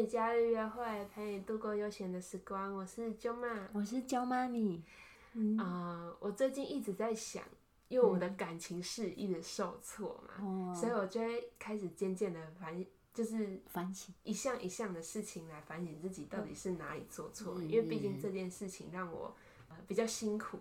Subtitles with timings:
[0.00, 2.74] 与假日约会，陪你度过悠闲的时光。
[2.74, 4.82] 我是舅妈，我是焦妈咪。
[5.58, 7.44] 啊、我最近一直在想，
[7.88, 12.82] 因为我的感情事一直受挫嘛，哦，所以我就会开始渐渐的反，
[13.12, 19.36] 就是反省，一项一项的事情来反省自己到底是哪里做错因为毕竟这件事情让我、
[19.68, 20.58] 呃比较辛苦。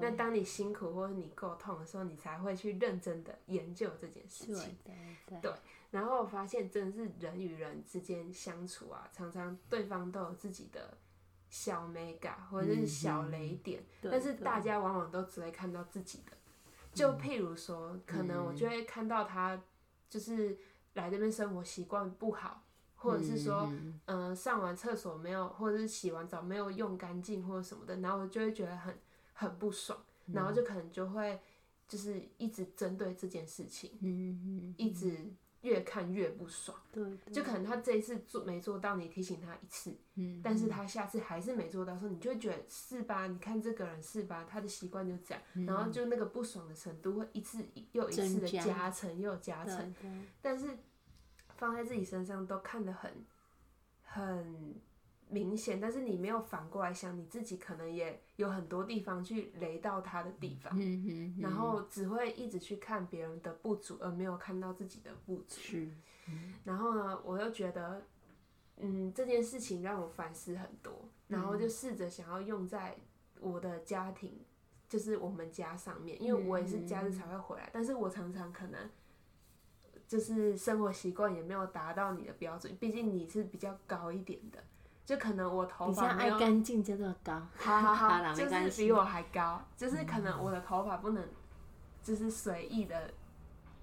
[0.00, 4.76] 那当你辛苦或者你够痛的时候，你才会去认真的研究这件事情。
[4.84, 4.94] 对
[5.26, 5.52] 对对
[5.90, 10.96] 然后我发现，真的是人与人之间相处啊，常常对方都有自己的
[11.48, 16.32] 小美感或者是小雷点，对但是大家往往都只会看到自己的。
[16.92, 19.62] 就譬如说，可能我就会看到他
[20.08, 20.58] 就是
[20.94, 22.62] 来这边生活习惯不好，
[22.96, 28.98] 或者是说，嗯嗯、上完厕所没有，或者是洗完澡没有用干净或者什么的，然后我就会觉得很
[29.32, 29.98] 很不爽，
[30.32, 31.38] 然后就可能就会
[31.86, 33.90] 就是一直针对这件事情，
[34.76, 35.32] 一直
[35.62, 36.76] 越看越不爽。
[36.92, 43.26] 对，对就可能他这一次做没做到，你提醒他一次，嗯，但是他下次还是没做到的时候，你就会觉得是吧？
[43.26, 44.46] 你看这个人是吧？
[44.48, 49.94] 他的习惯就这样，然后就那个不爽的程度会一次又一次的加加成又加成，
[50.40, 50.78] 但是
[51.56, 53.12] 放在自己身上都看得很
[54.02, 54.74] 很
[55.30, 65.60] 明显，但是你没有反过来想，你自己可能也有很多地方去雷到他的地方，嗯嗯，然后只会一直去看别人的不足，而没有看到自己的不足。
[65.60, 65.88] 是，
[66.64, 68.02] 然后呢，我又觉得，
[68.76, 72.96] 嗯，这件事情让我反思很多，然后就试着想要用在
[73.40, 74.38] 我的家庭，
[74.88, 78.90] 就是我们家上面，因为我也是假日才会回来，但是我常常可能。
[80.06, 84.64] 就是生活习惯也没有达到你的标准，毕竟你是比较高一点的，
[85.08, 91.26] 就可能我头比较发没有，爱干净叫做高， 好好好好，就是比我还高，就是可能我的头发不能，
[92.02, 93.10] 就是随意的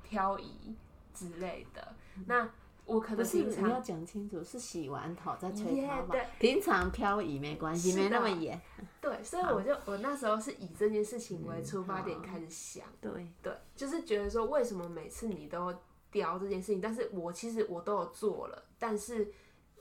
[0.04, 0.76] 漂移
[1.16, 1.96] 之类的。
[2.28, 2.48] 那
[2.86, 8.62] 我可能平常你要讲清楚，是洗完头再吹头发对，平常漂移没关系，是没那么严。
[9.02, 15.74] 对，所以我就我那时候是以这件事情为出发点开始想，对，对，就是觉得说为什么每次你都
[16.12, 19.28] 雕这件事情，但是我其实我都有做了，但是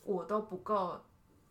[0.05, 0.99] 我都不够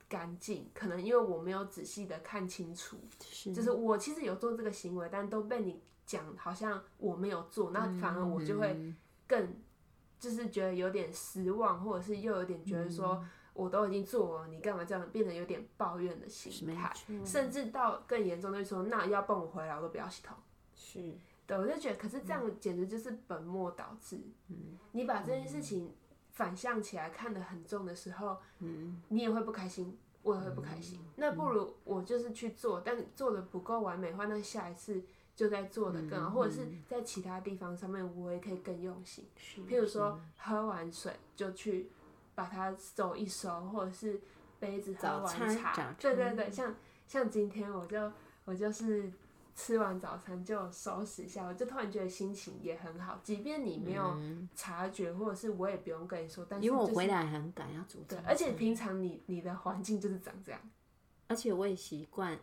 [0.07, 8.95] 干净，可能因为我没有仔细的看清楚，是，就是我其实有做这个行为，但都被你讲好像我没有做，那反而我就会嗯
[9.27, 9.55] 更
[10.19, 13.15] 就是觉得有点失望，或者是又有点觉得说。
[13.21, 15.09] 嗯我都已经做了，你干嘛这样？
[15.11, 16.91] 变得有点抱怨的心态，
[17.23, 20.35] 甚至到更严重的就是说，那要不我回来我都不要洗头。
[20.73, 21.13] 是，
[21.45, 24.19] 对，我就觉得，可是这样简直就是本末倒置。
[24.93, 25.93] 你把这件事情
[26.33, 28.37] 反向起来看得很重的时候，
[29.09, 30.99] 你也会不开心，我也会不开心。
[31.15, 35.01] 那不如我就是去做，但做的不够完美的话，那下一次
[35.35, 39.25] 就再做的更好，或者是在其他地方上面我也可以更用心。
[39.37, 41.89] 是譬如说，喝完水就去
[42.33, 44.19] 把它收一收，或者是
[44.59, 46.75] 杯子喝完茶，对对对，像
[47.07, 48.11] 像今天我就
[48.45, 49.11] 我就是
[49.55, 54.17] 吃完早餐就收拾一下，我就突然觉得心情也很好，即便你没有
[54.55, 60.59] 察觉，或者是我也不用跟你说，但是、就是、因为我回来很赶，要煮对早，而且平常你你的环境就是长这样，
[61.27, 62.37] 而且我也习惯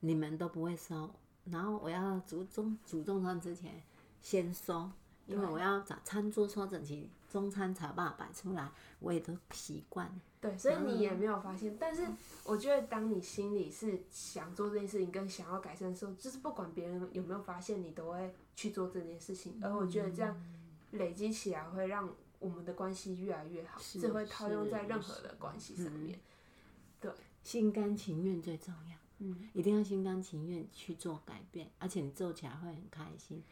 [0.00, 1.10] 你们都不会收，
[1.44, 3.82] 然后我要煮中煮中餐之前
[4.20, 4.88] 先收，
[5.26, 8.70] 因为我要把餐桌收整齐，中餐才把它摆出来，
[9.00, 10.08] 我也都习惯。
[10.46, 11.76] 对，所以你也没有发现。
[11.78, 12.06] 但是
[12.44, 19.58] 我觉得，当你心里是想做这件事情，跟想要改善的时候，就是不管别人有没有发现，你都会去做这件事情。
[19.62, 20.40] 而我觉得这样
[20.92, 22.08] 累积起来，会让
[22.38, 23.78] 我们的关系越来越好。
[23.80, 26.18] 是这会套用在任何的关系上面。
[27.00, 27.10] 对
[27.42, 33.42] 心甘情愿最重要，嗯，一定要心甘情愿去做改变，而且你做起来会很开心。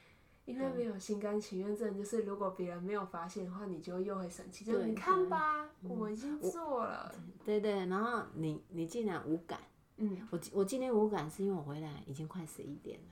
[0.46, 4.64] 因为没有心甘情愿症，就是如果别人没有发现的话，你就又会生气。
[4.64, 7.14] 就是你看吧，我已经做了。
[7.44, 9.58] 对对，然后你你竟然无感，
[9.96, 13.06] 嗯，我我今天无感是因为我回来已经快十一点了，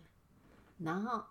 [0.79, 1.25] 然后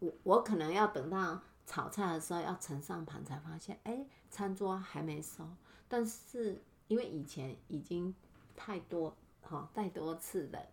[0.00, 5.42] 我我可能要等到炒菜的时候要盛上盘才发现，哎，餐桌还没收。
[5.88, 8.14] 但是因为以前已经
[8.54, 10.66] 太多哈、太多次的，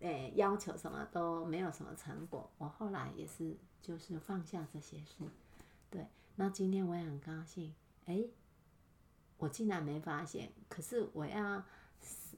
[0.00, 5.24] 诶要求什么都没有什么成果，我后来也是就是放下这些事。
[5.90, 6.06] 对，
[6.36, 7.74] 那今天我也很高兴，
[8.06, 8.24] 哎，
[9.38, 11.62] 我竟然没发现，可是我要
[12.00, 12.36] 吃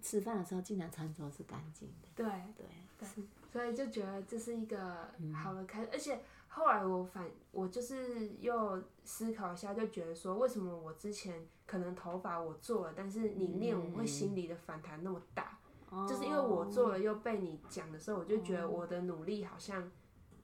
[0.00, 2.08] 吃饭的时候，竟然餐桌是干净的。
[2.14, 2.26] 对。
[2.56, 2.66] 对，
[2.98, 15.58] 对所以就觉得这是一个嗯好的开始，而且后来我反我就是又思考一下，就觉得说，为什么我之前可能头发我做了，但是你念我会心里的反弹那么大，
[16.06, 19.90] 就是因为我做了又被你讲的时候，我就觉得我的努力好像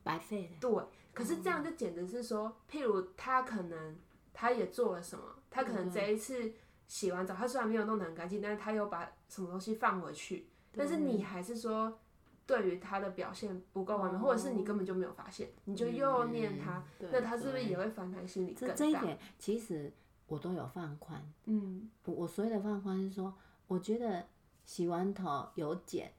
[0.05, 0.56] 白费了。
[0.61, 0.71] 对，
[1.12, 3.97] 可是这样就简直是说，譬如他可能
[4.33, 6.53] 他也做了什么，他可能这一次
[6.87, 10.47] 洗完澡，他虽然没有弄得很干净，但是他又把什么东西放回去，
[10.77, 11.99] 但是你还是说
[12.47, 18.75] 对于他的表现不够完美，或者是你根本就没有发现，你就又念他，对那他是不是也会反弹心理这更大？
[18.77, 19.93] 这一点其实
[20.27, 21.21] 我都有放宽。
[21.47, 23.33] 嗯我我所谓的放宽是说，
[23.67, 24.27] 我觉得
[24.67, 26.12] 洗完头有剪，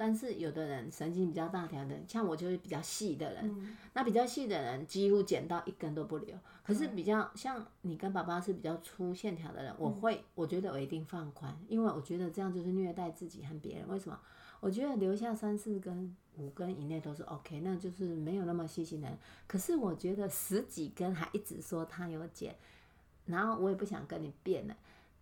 [0.00, 6.34] 但是有的人神经比较大条的，像我就是比较细的人，嗯那比较细的人几乎剪到一根都不留。
[6.64, 13.86] 可是比较像你跟爸爸是比较粗线条的人，我会我觉得我一定放宽，因为我觉得这样就是虐待自己和别人。
[13.90, 14.18] 为什么？
[14.60, 19.18] 我觉得留下三四根、五根以内都是 OK，那就是没有那么细心的人。
[19.46, 22.56] 可是我觉得十几根还一直说他有剪，
[23.26, 24.74] 然后我也不想跟你辩了。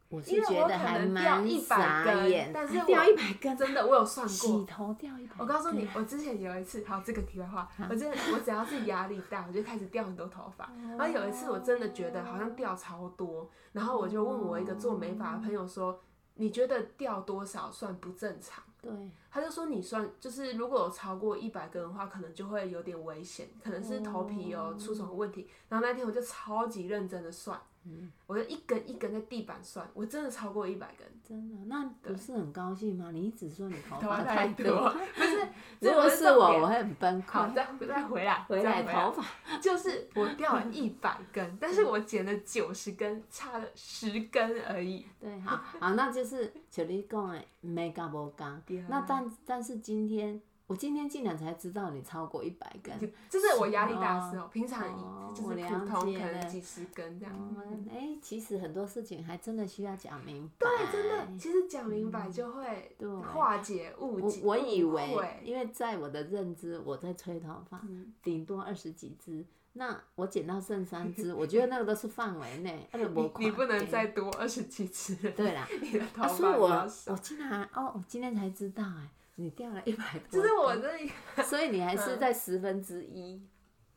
[0.09, 4.65] 我是因为我可觉得还能掉蛮100傻根眼，但是还掉我一百根，真的，我有算洗过。
[4.65, 5.35] 头掉一百。
[5.39, 10.71] 我告诉你，我之前有一次，好，这个题外话，我真的，我只要是压力大，我就开始掉很多头发。
[10.97, 16.01] 然后有一次，我真的觉得好像掉超多，然后我就问我一个做美发的朋友说
[16.37, 18.91] ：“你觉得掉多少算不正常？”对，
[19.29, 25.49] 他就说你算，就是如果有超过一百根的话，可能就会有点危险，可能是头皮有出什么问题。
[25.69, 33.11] 然后那天我就超级认真的算，嗯我就一根一根在地板算，我真的超过一百根，真的，那不是很高兴吗？
[33.11, 35.49] 你一直说你头头发发太多， 不是，
[35.81, 37.55] 如果是我，我会很崩好，溃。
[37.55, 39.25] 再再回来，回再来头发，
[39.59, 45.07] 就是我掉了一百根，但是我剪了九十根，差了十根而已。
[45.19, 48.87] 对，好，好，那就是像你讲的没加无加对啊。
[48.91, 50.39] 那但但是今天，
[50.69, 52.97] 我今天竟然才知道你超过一百根。
[53.29, 57.35] 就是我压力大的时候，平常哦就是普通可能几十根这样。
[57.35, 57.57] 哦，
[57.91, 60.69] 哎、其实很多事情还真的需要讲明白。
[60.69, 64.41] 对，真的，其实讲明白就会对化解误解。
[64.45, 69.45] 我我以误为会，因为在我的认知，我在吹头发，嗯顶多二十几支。
[69.75, 73.05] 那我剪到剩三支，我觉得那个都是范围内，那个
[73.39, 75.67] 你不能看再多二十几次了，对啦。
[75.81, 76.69] 你的头啊，发所以我
[77.07, 77.17] 我。
[77.17, 79.09] 竟然哦，我今天才知道哎，
[79.41, 81.11] 你掉了一百多根， 就是我这里
[81.45, 83.41] 所以你还是在十分之一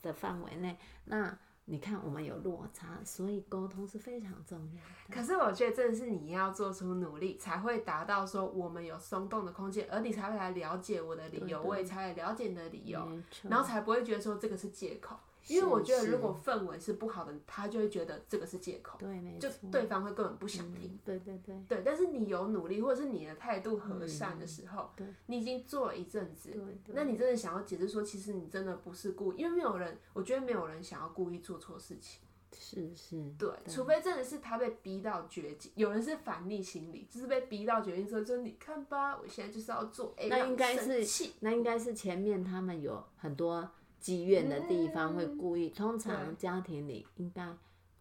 [0.04, 0.78] 的范围内。
[1.06, 1.36] 那
[1.66, 5.16] 你看我们有落差，所以沟通是非常重要的。
[5.16, 13.08] 可是我觉得真的是你要做出努力，才会达到说我们有松动的空间，而你才会来了解我的理由，对对我也才会了解你的理由，
[13.44, 15.18] 然后才不会觉得说这个是借口。
[15.48, 20.92] 因为我觉得如果氛围是不好的，他就会觉得这个是借口，对，没错就错，对方会根本不想听。
[20.92, 21.56] 嗯对对对。
[21.68, 32.22] 对，但是你有努力，或者是你的态度和善的时候，对你已经做了一阵子，对对，那你真的想要解释说，其实你真的不是故意，因为没有人，我觉得没有人想要故意做错事情，
[32.54, 43.70] 是是，对，除非真的是他被逼到绝境，有人是反逆心理，就是被逼到绝境之后，就你看吧，我现在就是要做 A，那应该是那应该是前面他们有很多
[44.02, 47.48] 积怨的地方会故意，通常家庭里应该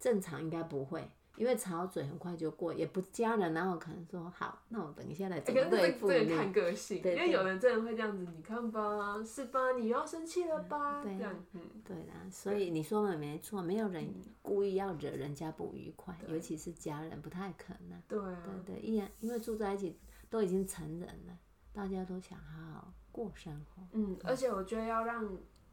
[0.01, 1.09] 正常应该不会。
[1.37, 6.53] 因为吵嘴很快就过，也不家人，然后可能说好，那我等一下来怎么对付个这个看你。
[6.53, 9.73] 个性，对因为有人真的会这样子，你看吧，是吧？
[9.73, 11.03] 你又要生气了吧？
[11.03, 11.15] 对
[11.55, 14.13] 嗯，对啦，所以你说的没错，没有人
[14.43, 17.99] 故意要惹人家不愉快，尤其是家人，不太可能。
[18.07, 19.97] 对啊，对对，依然因为住在一起
[20.29, 21.39] 都已经成人了，
[21.73, 23.83] 大家都想好好过生活。
[23.93, 25.27] 嗯，而且我觉得要让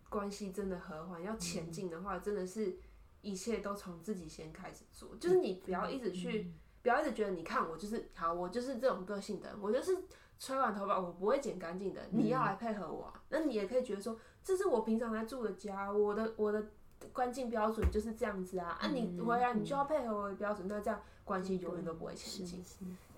[0.09, 1.39] 关系真的和缓，要嗯。
[1.39, 2.77] 前进的话，真的是
[3.21, 6.53] 一切都从自己先开始做，就是你不要一直去，嗯。
[6.83, 9.97] 不要一直觉得你看我就是好，我就是这种个性的，我就是
[10.39, 16.63] 吹完头发我不会剪干净的，你要来配合我啊、那你也可以觉得说，这是我平常在住的家，我的我的
[17.11, 22.63] 关键标准就是这样子啊，啊你回来你就要配合我的标准，那这样关系永远都不会前进。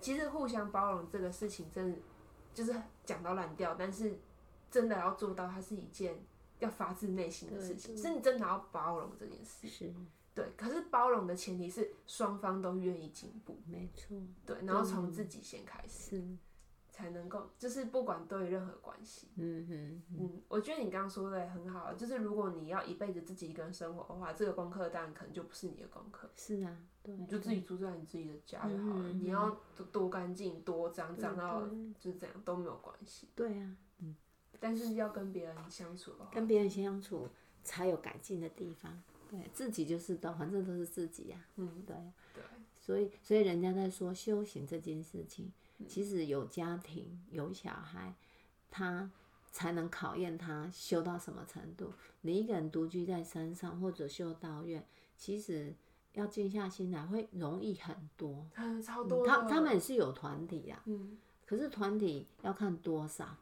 [0.00, 1.98] 其实互相包容这个事情，真的
[2.52, 4.18] 就是讲到烂掉，但是
[4.68, 6.18] 真的要做到，它是一件
[6.60, 9.66] 要发自内心的事情，是你真的要包容这件事。
[9.68, 9.92] 是
[10.32, 16.36] 对，可是包容的前提是双方都愿意进步，没错，对，然后从自己先开始，是，
[16.88, 19.28] 才能够，就是不管对任何关系。
[19.34, 29.08] 嗯哼，嗯，我觉得你刚刚说的也很好，就是如果你要一辈子自己一个人生活的话，这个功课当然可能就不是你的功课，是啊，对，你就自己住在你自己的家就好了。
[29.12, 31.66] 你要多多干净、多脏，脏到
[31.98, 33.28] 就是这样都没有关系。
[33.34, 33.76] 对啊，
[34.60, 37.28] 但是要跟别人相处的话，跟别人相处
[37.64, 39.02] 才有改进的地方。
[39.30, 41.96] 对自己就是都，反正都是自己呀、嗯，对，
[42.34, 42.42] 对，
[42.80, 48.12] 所以所以人家在说修行这件事情，嗯其实有家庭有小孩，
[48.72, 49.08] 他
[49.52, 51.92] 才能考验他修到什么程度。
[52.22, 54.84] 你一个人独居在山上或者修道院，
[55.16, 55.72] 其实
[56.14, 58.44] 要静下心来会容易很多。
[58.56, 59.32] 嗯，超嗯多的。
[59.32, 63.36] 他他们也是有团体呀、嗯，可是团体要看多少，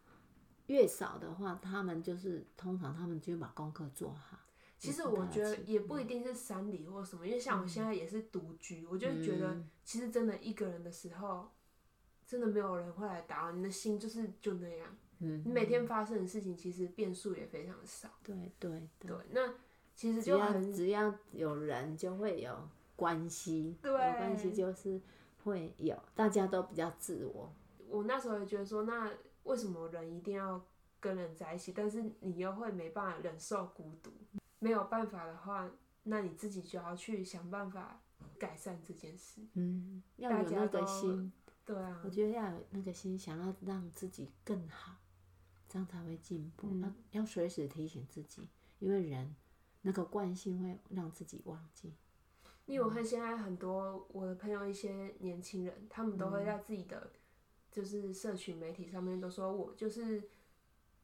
[0.68, 4.38] 越少的话，他们就是通常他们就把功课做好。
[4.78, 11.50] 其实我觉得也不一定是山里或什么，因为像我现在也是独居，我就觉得嗯其实真的一个人的时候，
[12.25, 14.96] 真的没有人会来打扰你的心，就是就那样。
[15.18, 18.08] 嗯，你每天发生的事情其实变数也非常少。
[18.22, 19.54] 对对对对，，那
[19.96, 22.56] 其实就很只要有人就会有
[22.94, 25.00] 关系，对有关系就是
[25.42, 27.52] 会有，大家都比较自我，
[27.88, 29.10] 我那时候也觉得说，那
[29.49, 30.62] 为什么人一定要
[31.00, 31.73] 跟人在一起？
[31.73, 34.12] 但是你又会没办法忍受孤独，
[34.59, 35.71] 没有办法的话，
[36.05, 38.00] 那你自己就要去想办法
[38.38, 39.40] 改善这件事。
[39.55, 41.33] 嗯，要有那个心，
[41.64, 44.97] 对啊我，觉得要有那个心，想要让自己更好，
[45.69, 46.69] 这样才会进步。
[46.71, 49.35] 嗯要要随时提醒自己，因为人
[49.83, 51.95] 那个惯性会让自己忘记。
[52.67, 57.11] 因为我看现在很多我的朋友，一些年轻人，他们都会在自己的
[57.78, 60.20] 就是社群媒体上面都说我就是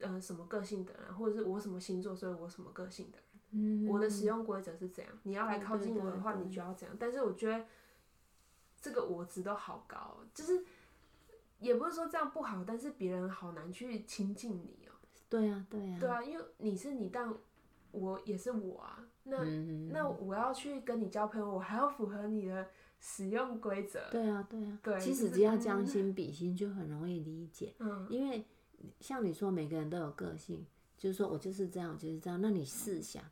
[0.00, 3.25] 呃什么个性的人，或者是我什么星座，所以我什么个性的人。
[3.52, 6.97] 嗯我的使用规则是怎样，你要来靠近我的话，你就要怎样。
[6.99, 7.64] 但是我觉得
[8.83, 10.64] 这个我值都好高哦，就是
[11.61, 14.93] 也不是说这样不好，但是别人好难去亲近你哦。
[15.28, 17.33] 对啊对啊，对啊，因为你是你，但
[17.93, 19.07] 我也是我啊。
[19.23, 22.69] 那、嗯，那我要去跟你交朋友，我还要符合你的
[23.07, 24.09] 使用规则。
[24.11, 27.75] 对啊对啊，对其实只要将嗯心比心，就很容易理解。
[27.79, 28.43] 嗯，因为
[28.99, 30.65] 像你说，每个人都有个性，
[30.97, 32.41] 就是说我就是这样，我就是这样。
[32.41, 33.23] 那你试想，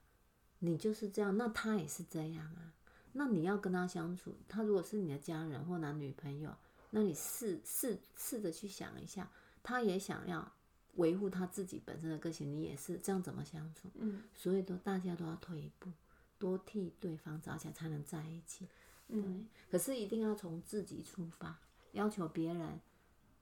[0.59, 2.75] 你就是这样，那他也是这样啊。
[3.14, 6.55] 那你要跟他相处，他如果是你的家人或男女朋友，
[6.91, 9.31] 那你试试试着去想一下，
[9.62, 10.52] 他也想要
[10.97, 13.88] 维护他自己本身的个性，你也是这样怎么相处？
[13.95, 15.91] 嗯所以都大家都要退一步，
[16.38, 18.69] 多替对方着想，才能在一起。
[19.09, 21.59] 嗯，可是一定要从自己出发，
[21.92, 22.80] 要求别人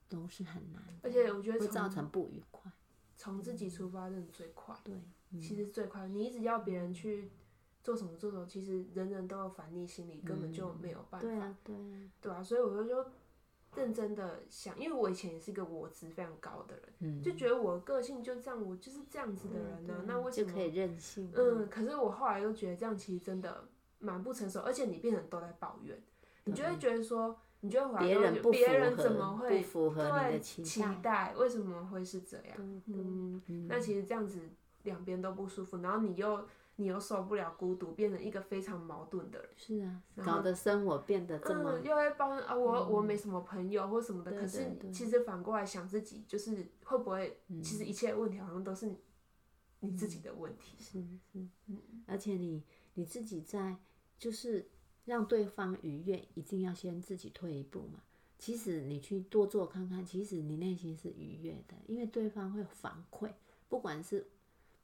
[0.09, 2.71] 都是很难，而且我觉得会造成不愉快。
[3.17, 4.75] 从自己出发真的最快。
[4.83, 4.95] 对，
[5.31, 7.31] 嗯其实最快，你一直要别人去
[7.85, 13.11] 做什么做什么，其实人人都有反逆心理，根本就没有办法，对啊，对啊，对啊，所以我就就
[13.77, 20.49] 认真的想，因为我以前也是一个我值非常高的人，嗯，就觉得我个性就这样，我就是这样子的人呢、啊那为什么？
[20.49, 21.31] 就可以任性？
[21.35, 23.69] 嗯，，可是我后来又觉得这样其实真的
[24.01, 25.97] 蛮不成熟，而且你变成都在抱怨，
[26.45, 31.35] 你就会觉得说，你就会回来说别人不别人怎么会不符合你对的期期待待？
[31.37, 32.57] 为什么会是这样？
[32.87, 34.41] 嗯，嗯那其实这样子
[34.83, 39.49] 两边都不舒服，然后你又你又受不了孤独，变成一个非常矛盾的人。
[39.55, 44.31] 是啊，搞得生活变得这么嗯，又会抱怨啊，我、我没什么朋友或什么的。
[44.31, 48.91] 对可是其实反过来想自己，就是会不会，其实一切问题好像都是
[49.81, 50.77] 你自己的问题。
[50.79, 52.63] 是是，嗯而且你
[52.95, 53.77] 你自己在
[54.21, 54.69] 就是
[55.07, 58.03] 让对方愉悦，一定要先自己退一步嘛。
[58.39, 63.33] 其实你去多做看看，其实你内心是愉悦的，因为对方会反馈，
[63.69, 64.29] 不管是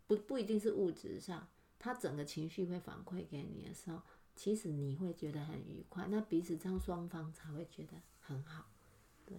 [0.07, 1.47] 不不一定是物质上，
[1.79, 4.03] 他整个情绪会反馈给你的时候，
[4.35, 8.67] 其实你会觉得很愉快，那彼此这样双方才会觉得很好。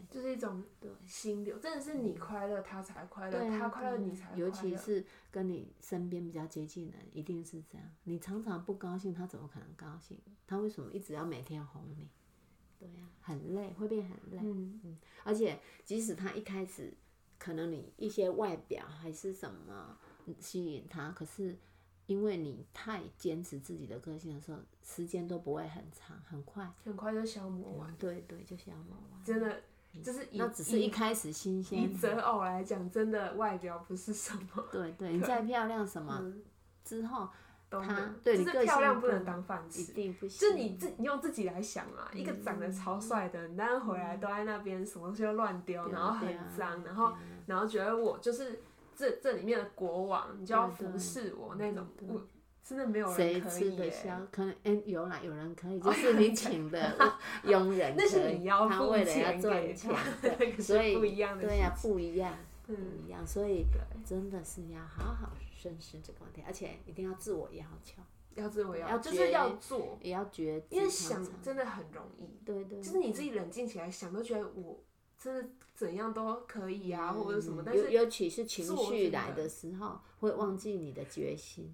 [0.10, 4.46] 就是一种对心流，真的是你快乐，他才快乐，他快乐你才快乐。
[4.46, 7.88] 尤其是跟你身边比较接近的人，一定是这样。
[8.03, 10.20] 你常常不高兴，他怎么可能高兴？
[10.46, 12.10] 他为什么一直要每天哄你？
[12.79, 14.38] 对呀、很累，会变很累。
[14.41, 16.94] 嗯嗯而且即使他一开始
[17.39, 19.98] 可能你一些外表还是什么
[20.39, 21.58] 吸引他，可是
[22.06, 26.72] 因为你太坚持自己的个性的时候，时间都不会很长，很快。
[26.84, 29.24] 很快就消磨完，对对，就消磨完。
[29.24, 29.62] 真的
[30.04, 31.88] 就是以那只是一以开始新鲜以。
[31.88, 36.42] 择偶来讲，真的外表不是什么， 对对，你再漂亮什么嗯，
[36.84, 37.27] 之后
[37.70, 39.92] 都他能就是对你个漂亮不能当饭一吃。
[39.92, 40.50] 定不行。
[40.50, 47.13] 就你自你用自己来想啊，一个长得超帅的，你但是回来都在那边什么东西都乱丢，然后很脏，然后
[47.46, 48.62] 然后觉得我就是
[48.96, 52.22] 这这里面的国王，你就要对对服侍我那种，对对我
[52.67, 53.89] 真的没有谁吃得。
[53.89, 54.19] 消？
[54.31, 56.95] 可能哎、有啦，有人可以，就 是你请的
[57.47, 59.95] 佣人可以，那是你要他为了要赚钱
[60.62, 68.01] 所以不一样的对呀、不一样，不嗯，一样，所以对，真的是要好好深思这个问题，而且一定要自我要求，
[68.36, 74.83] 要自我要要，就是要做，也要觉知，因为想真的很容易，对对，就是你自己冷静起来想，都觉得我
[75.17, 81.74] 真的怎样都可以啊，或者什么，但尤是尤其是情绪来的时候，会忘记你的决心，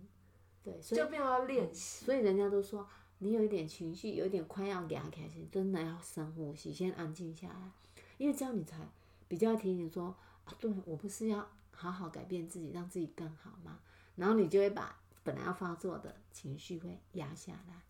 [0.64, 2.06] 对，所以就变成要练习。
[2.06, 2.88] 所以人家都说，
[3.20, 7.72] 你有一点情绪，有一点快要给他开心，真的要深呼吸，先安静下来，
[8.18, 8.78] 因为这样你才
[9.28, 10.16] 比较提醒说，
[10.46, 13.80] 啊，对我不是要好好改变自己，让自己更好吗？
[14.16, 17.82] 然后你就会把本来要发作的情绪会压下来。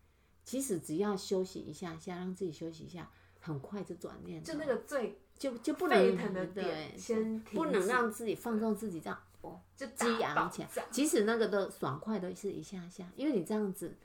[0.44, 10.82] 其实只要休息一下下，让自己休息一下，很快就转念，就那个最就就不沸能腾的先不能让自己放纵自己这样哦就激昂起来炸。
[10.90, 13.96] 即使那个的爽快都是一下下，因为你这样子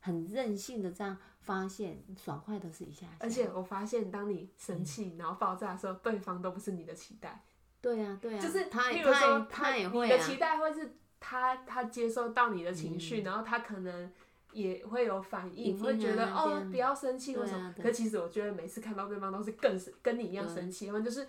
[0.00, 3.12] 很任性的这样发现，爽快都是一下下。
[3.18, 7.42] 而且我发现，当你生气然后爆炸的时候，对方都不是你的期待，
[7.80, 13.00] 对啊对啊，就是他譬如说他他也会啊，你的期待会是他他接收到你的情嗯。
[13.00, 14.10] 绪，然后他可能
[14.52, 17.74] 也会有反应，会觉得哦不要生气或什么。
[17.82, 21.26] 可其实我觉得每次看到对方都是更是跟你一样生气，他们就是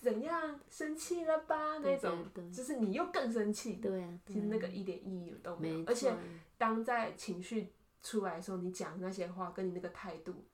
[0.00, 1.78] 怎样生气了吧？
[1.78, 2.26] 那种。
[2.52, 3.74] 就是你又更生气。
[3.74, 6.12] 对啊，对其实啊那个一点意义都没有，而且
[6.58, 10.44] 当在情绪出来的时候，你讲那些话跟你那个态度，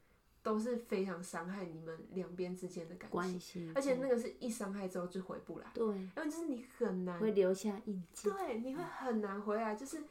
[0.43, 5.85] 都是非常伤害你们两边之间的感情，关系，而且那个是一伤害之后就回不来，对。
[5.85, 8.31] 因为就是你很难会留下印记。
[8.31, 10.03] 对，你会很难回来，就是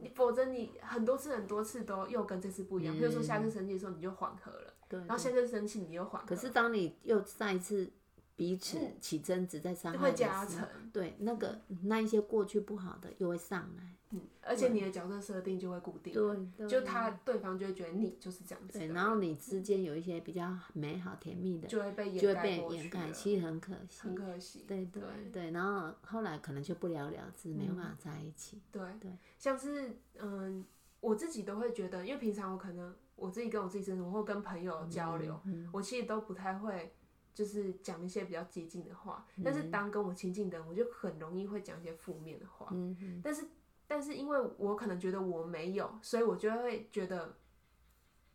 [0.00, 2.94] 你，否则你很多次很多次都又跟这次不一样。
[2.94, 7.92] 比如说下次生气的时候你就缓和了，对，然后下次生气你又缓和，可是当你又再一次
[8.36, 24.14] 彼此起争执、在伤害加时候成，对那个那一些过去不好的又会上来，嗯，而且你的角色设定就会固定，对，对就他对方就会觉得你就是这样子对，然后你之间有一些比较美好甜蜜的，就会被就会掩盖被掩盖，其实很可惜很。
[24.16, 28.60] 可惜，对对对对，然后后来可能就不了了之，没有办法在一起。
[28.72, 30.64] 对对，像是嗯，
[30.98, 36.92] 我自己都会觉得，因为平常我可能我自己跟我自己生活或跟朋友交流，嗯我其实都不太会。
[37.34, 39.42] 就是讲一些比较激进的话，嗯。
[39.44, 42.68] 但是当跟我亲近的人，我就很容易会讲一些负面的话。
[42.70, 43.44] 嗯嗯，但是，
[43.86, 47.36] 但是因为我可能觉得我没有，所以我就会觉得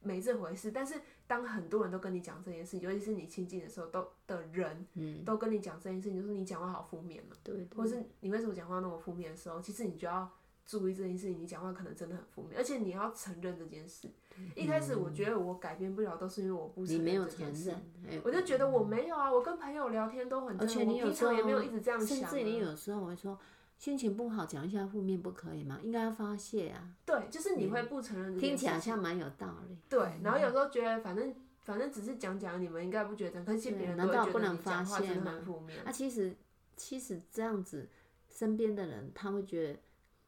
[0.01, 0.71] 没这回事。
[0.71, 7.77] 但是当很多人都跟你讲这件事，尤其是你亲近的时候，都的人嗯，都跟你讲这件事情，就是你讲话好负面嘛，对对。
[7.77, 10.29] 或是你为什么讲话那么负面的时候，其实你就要
[10.69, 14.07] 注意这件事情，你讲话可能真的很负面，而且你要承认这件事。
[14.55, 17.75] 一开始我觉得我改变不了，都是因为我不承你没有承认
[18.23, 22.29] 我就觉得我没有啊，我跟朋友聊天都很而且正常，我平你有时候常也没有一直这样想、啊。
[22.29, 23.39] 甚至你有时候会说
[23.79, 25.79] 心情不好，讲一下负面不可以吗？
[25.81, 29.75] 应该要发泄啊，对，就是你会不承认这件听起来好像蛮有道理。
[29.89, 31.33] 对，然后有时候觉得反正
[31.63, 35.81] 反正只是讲讲，你们应该不觉得，可是别人难道不能发泄吗很负面。
[35.83, 36.37] 啊，其实
[36.77, 37.89] 其实这样子，
[38.29, 39.79] 身边的人他会觉得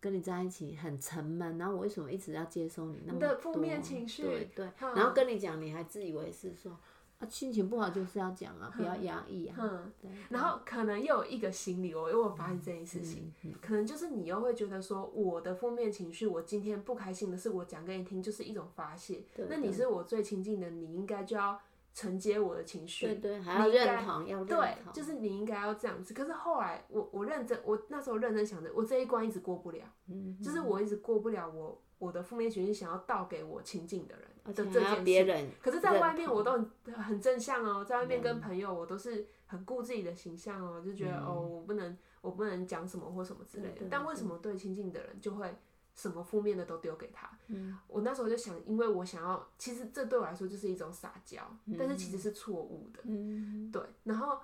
[0.01, 6.75] 跟你在一起很沉闷，然后我为什么一直要接收你那么的多负面情绪对对，嗯然后跟你讲，你还自以为是说
[7.19, 9.55] 啊，心情不好就是要讲啊，不要压抑啊。
[9.59, 19.21] 嗯，对，然后可能又有一个心理，我因为我发现这件事情，嗯可能就是你又会觉得说，我的负面情绪，我今天不开心的事，我讲给你听，就是一种发泄。
[19.35, 21.61] 对那你是我最亲近的，你应该就要
[21.93, 23.08] 承接我的情绪。
[23.08, 26.13] 对对，还要认同，要认对，就是你应该要这样子。
[26.13, 35.01] 可是后来我我认真，我那时候认真想着，我这一关一直过不了，嗯，就是我一直过不了我我的负面情绪想要倒给我亲近的人的这件事。
[35.04, 43.86] 别人可是，在外面我都很很正向哦，在外面跟朋友我都是很顾自己的形象哦，就觉得、哦，我不能我不能讲什么或什么之类的。
[43.89, 45.54] 但为什么对亲近的人就会
[45.93, 47.30] 什么负面的都丢给他？
[47.47, 51.41] 嗯我那时候就想，因为我想要，其实这对我来说就是一种撒娇，
[51.77, 53.01] 但是其实是错误的。
[53.04, 54.39] 嗯，对，然后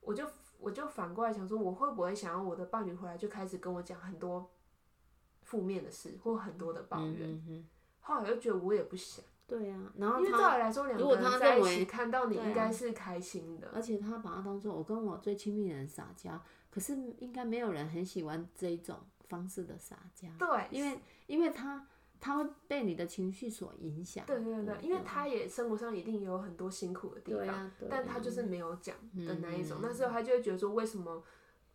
[0.00, 0.26] 我就
[0.58, 4.50] 我就反过来想说，我会不会想要我的伴侣回来就开始跟我讲很多
[5.42, 7.30] 负面的事或很多的抱怨？
[7.30, 7.66] 嗯嗯，
[8.00, 13.70] 后来我就觉得我也不想，对啊，然后因为照他理来说，两个人在一起看到你应该是开心的。
[13.74, 21.86] 而且他把他当做我跟我最亲密的人撒娇，可是应该没有人很喜欢这一种方式的撒娇，对，因为因为他
[22.20, 24.24] 他会被你的情绪所影响。
[24.26, 29.78] 对对对，因为他也生活上一定也有很多辛苦的地方，但啊他就是没有讲的那一种。
[29.78, 31.22] 嗯那时候他就会觉得说，为什么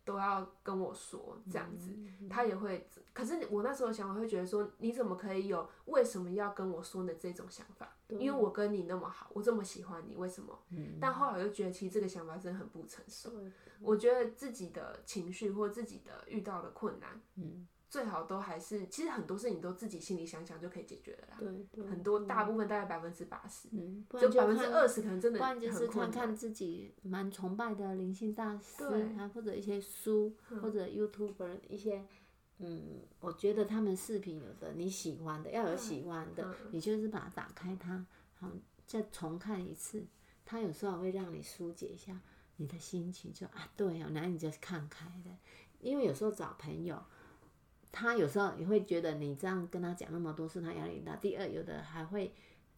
[0.04, 1.90] 都要跟我说这样子？
[1.90, 7.96] 嗯他也会，可是我那时候想法会觉得说，你怎么可以有为什么要跟我说的这种想法？
[8.08, 10.58] 因为我跟你那么好，我这么喜欢你，为什么？
[10.70, 13.30] 嗯但后来我就觉得，其实这个想法真的很不成熟。
[13.80, 21.36] 我觉得自己的情绪或自己的遇到的困难，嗯，最好都还是，其实很多事情都自己心里想想就可以解决了啦。
[21.38, 25.86] 对对，很多大部分大概百分之八十，嗯，不就然看百分之二十可能真的不然就是。
[25.86, 32.04] 看看自己蛮崇拜的灵性大师对啊，或者一些书，或者 YouTuber 一些，
[32.58, 38.04] 嗯，我觉得他们视频有的你喜欢的，要有喜欢的，嗯你就是把它打开它，
[38.40, 38.50] 好
[38.84, 40.04] 再重看一次，
[40.44, 42.20] 它有时候会让你疏解一下
[42.56, 45.38] 你的心情，就啊对哦，然后你就看开了，
[45.78, 47.00] 因为有时候找朋友。
[47.94, 51.14] 他有时候也会觉得你这样跟他讲那么多，事他压力大。
[51.14, 52.34] 第二，有的还会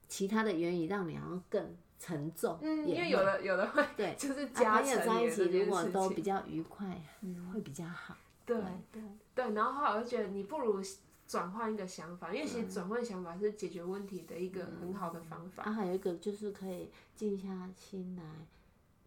[0.06, 2.58] 其他的原因让你好像更沉重。
[2.60, 5.82] 嗯，因为有的有的会对 就是朋友在一起，如果。
[5.84, 8.14] 都比较愉快，嗯会比较好。
[8.44, 8.60] 对
[8.92, 9.02] 对
[9.34, 10.80] 对，然后后来我就觉得你不如
[11.26, 15.64] 转换一个想法，因为其实转换想法是解决问题的一个很好的方法。
[15.64, 18.22] 啊，还有一个就是可以静下心来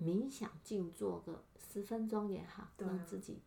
[0.02, 3.42] 冥想静坐个十分钟也好，让自己冷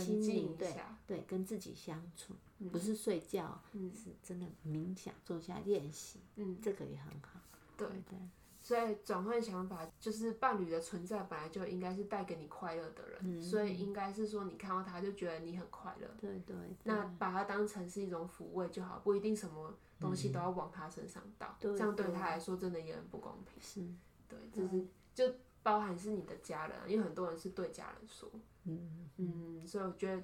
[0.00, 0.74] 心静灵对
[1.06, 2.34] 对跟自己相处，
[2.70, 7.40] 不是睡觉，是真的冥想坐下练习，嗯，这个也很好。
[7.76, 7.88] 对。
[7.88, 7.96] 对。
[8.08, 8.18] 对，
[8.60, 16.56] 所以转换想法就是伴侣的存在本来就应该是带给你快乐的人，嗯所以应该是说你看到他就觉得你很快乐，对对。
[16.84, 17.02] 那。
[17.18, 22.40] 把它当成是一种抚慰就好，不一定什么东西都要往他身上倒，对这样对对他来。
[22.40, 23.60] 说真的也很不公平。
[23.60, 23.86] 是，
[24.28, 28.28] 对，就是就包含是你的家人啊，因为很多人是对家人说，
[28.64, 30.22] 嗯嗯，所以我觉得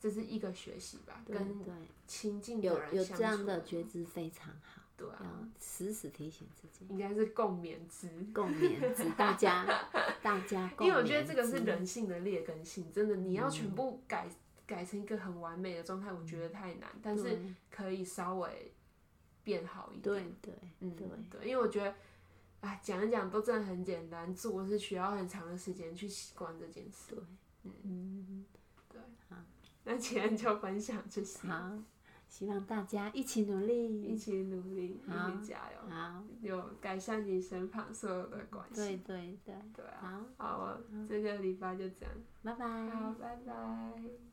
[0.00, 1.72] 这是一个学习吧，对跟对，
[2.06, 8.08] 亲近的有人相有这样处的觉知非常好，对啊，要时时提醒自己，应该是共勉之。
[8.34, 9.64] 共勉之， 大家
[10.22, 14.28] 大家因为我觉得这个是人性的劣根性，真的，你要全部改、
[14.66, 17.54] 改成一个很完美的状态，我觉得太难，但是对。
[17.70, 18.72] 可以稍微
[19.44, 20.02] 变好一点。
[20.02, 21.06] 对对嗯，对。
[21.30, 21.94] 对，因为我觉得，
[22.62, 27.14] 哎，讲一讲都真的很简单，做是需要很长的时间去习惯这件事。
[27.14, 28.44] 对，嗯，
[29.84, 31.72] 那今天就分享这些，好，
[32.28, 38.96] 希望大家一起努力，一起努力，一好起加油，好，有改善你身旁所有的关对系。
[38.98, 42.90] 对对，对啊，好，好，我这个礼拜就这样，拜拜。
[42.90, 44.31] 好，拜拜。